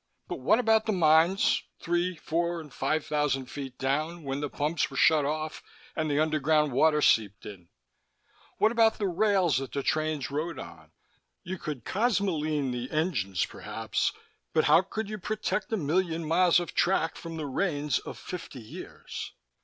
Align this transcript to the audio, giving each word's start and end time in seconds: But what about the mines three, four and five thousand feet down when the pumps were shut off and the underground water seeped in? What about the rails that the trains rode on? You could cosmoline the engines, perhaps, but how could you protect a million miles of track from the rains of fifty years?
But 0.27 0.39
what 0.39 0.57
about 0.57 0.87
the 0.87 0.93
mines 0.93 1.61
three, 1.79 2.15
four 2.15 2.59
and 2.59 2.73
five 2.73 3.05
thousand 3.05 3.51
feet 3.51 3.77
down 3.77 4.23
when 4.23 4.39
the 4.39 4.49
pumps 4.49 4.89
were 4.89 4.97
shut 4.97 5.25
off 5.25 5.61
and 5.95 6.09
the 6.09 6.19
underground 6.19 6.71
water 6.71 7.03
seeped 7.03 7.45
in? 7.45 7.69
What 8.57 8.71
about 8.71 8.97
the 8.97 9.05
rails 9.07 9.59
that 9.59 9.73
the 9.73 9.83
trains 9.83 10.31
rode 10.31 10.57
on? 10.57 10.91
You 11.43 11.59
could 11.59 11.85
cosmoline 11.85 12.71
the 12.71 12.89
engines, 12.89 13.45
perhaps, 13.45 14.11
but 14.53 14.63
how 14.63 14.81
could 14.81 15.07
you 15.07 15.19
protect 15.19 15.71
a 15.71 15.77
million 15.77 16.27
miles 16.27 16.59
of 16.59 16.73
track 16.73 17.15
from 17.15 17.37
the 17.37 17.45
rains 17.45 17.99
of 17.99 18.17
fifty 18.17 18.59
years? 18.59 19.33